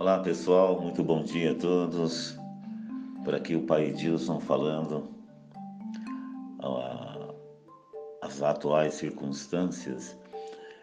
[0.00, 2.38] Olá pessoal, muito bom dia a todos.
[3.24, 5.08] Por aqui o Pai Dilson falando.
[8.22, 10.16] As atuais circunstâncias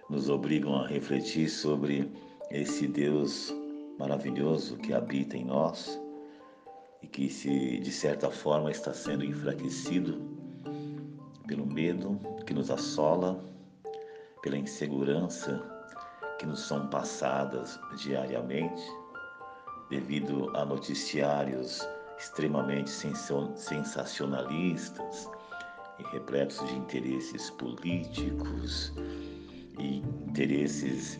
[0.09, 2.11] nos obrigam a refletir sobre
[2.51, 3.55] esse Deus
[3.97, 5.97] maravilhoso que habita em nós
[7.01, 10.21] e que se de certa forma está sendo enfraquecido
[11.47, 13.41] pelo medo que nos assola,
[14.41, 15.63] pela insegurança
[16.37, 18.83] que nos são passadas diariamente
[19.89, 25.29] devido a noticiários extremamente sensacionalistas
[25.99, 28.91] e repletos de interesses políticos
[29.79, 31.19] e interesses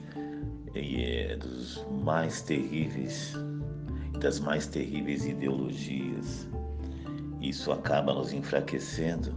[0.74, 3.34] é, dos mais terríveis,
[4.20, 6.48] das mais terríveis ideologias.
[7.42, 9.34] Isso acaba nos enfraquecendo,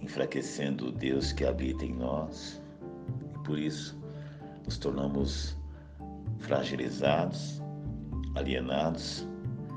[0.00, 2.60] enfraquecendo o Deus que habita em nós,
[3.34, 4.00] e por isso
[4.64, 5.56] nos tornamos
[6.38, 7.60] fragilizados,
[8.36, 9.26] alienados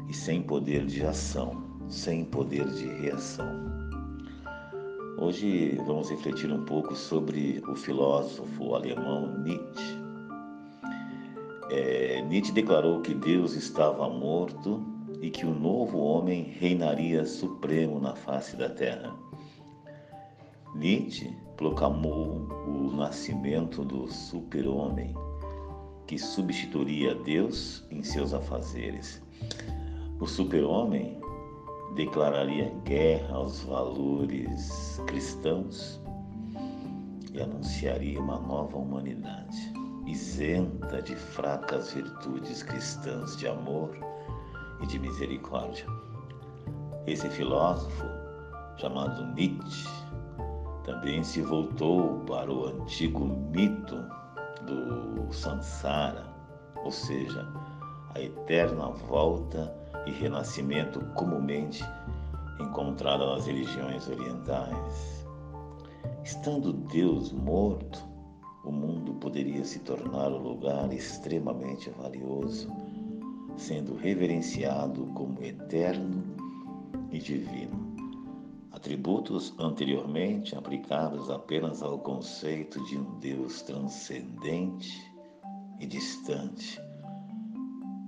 [0.10, 3.48] e sem poder de ação, sem poder de reação.
[5.18, 10.00] Hoje vamos refletir um pouco sobre o filósofo alemão Nietzsche.
[11.72, 14.84] É, Nietzsche declarou que Deus estava morto
[15.22, 19.14] e que o novo homem reinaria supremo na face da terra.
[20.76, 25.14] Nietzsche proclamou o nascimento do super-homem
[26.10, 29.22] que substituiria Deus em seus afazeres.
[30.20, 31.22] O super-homem
[31.94, 36.02] declararia guerra aos valores cristãos
[37.32, 39.72] e anunciaria uma nova humanidade,
[40.08, 43.96] isenta de fracas virtudes cristãs de amor
[44.82, 45.86] e de misericórdia.
[47.06, 48.06] Esse filósofo,
[48.78, 49.88] chamado Nietzsche,
[50.84, 54.04] também se voltou para o antigo mito
[54.66, 56.26] do Sansara,
[56.84, 57.48] ou seja,
[58.16, 59.74] a eterna volta
[60.06, 61.84] e renascimento comumente
[62.60, 65.26] encontrada nas religiões orientais.
[66.24, 68.04] Estando Deus morto,
[68.64, 72.70] o mundo poderia se tornar um lugar extremamente valioso,
[73.56, 76.24] sendo reverenciado como eterno
[77.12, 77.79] e divino
[78.72, 85.12] atributos anteriormente aplicados apenas ao conceito de um Deus transcendente
[85.80, 86.80] e distante.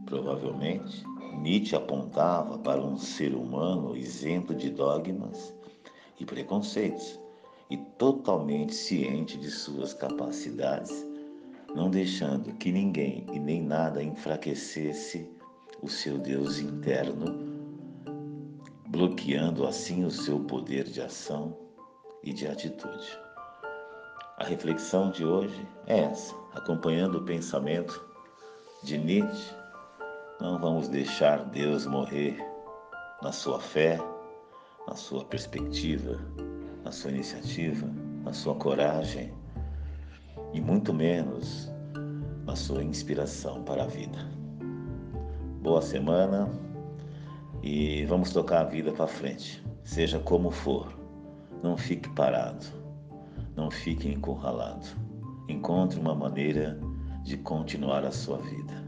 [0.06, 1.04] Provavelmente,
[1.42, 5.54] Nietzsche apontava para um ser humano isento de dogmas
[6.20, 7.20] e preconceitos
[7.70, 11.08] e totalmente ciente de suas capacidades,
[11.74, 15.30] não deixando que ninguém e nem nada enfraquecesse
[15.82, 17.51] o seu Deus interno
[18.92, 21.58] bloqueando assim o seu poder de ação
[22.22, 23.18] e de atitude.
[24.38, 28.06] A reflexão de hoje é essa, acompanhando o pensamento
[28.84, 29.56] de Nietzsche.
[30.42, 32.38] Não vamos deixar Deus morrer
[33.22, 33.98] na sua fé,
[34.86, 36.20] na sua perspectiva,
[36.84, 37.88] na sua iniciativa,
[38.26, 39.34] na sua coragem
[40.52, 41.72] e muito menos
[42.46, 44.20] na sua inspiração para a vida.
[45.62, 46.50] Boa semana
[47.64, 50.92] e vamos tocar a vida para frente, seja como for.
[51.62, 52.66] Não fique parado,
[53.56, 54.88] não fique encurralado.
[55.48, 56.80] Encontre uma maneira
[57.24, 58.81] de continuar a sua vida.